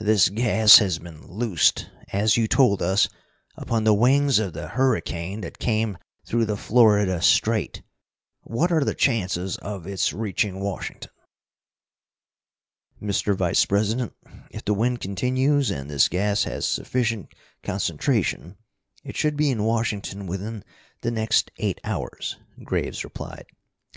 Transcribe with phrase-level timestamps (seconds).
[0.00, 3.08] "This gas has been loosed, as you told us,
[3.56, 7.82] upon the wings of the hurricane that came through the Florida Strait.
[8.42, 11.10] What are the chances of its reaching Washington?"
[13.02, 13.34] "Mr.
[13.36, 14.12] Vice president,
[14.52, 17.34] if the wind continues, and this gas has sufficient
[17.64, 18.56] concentration,
[19.02, 20.62] it should be in Washington within
[21.00, 23.46] the next eight hours." Graves replied.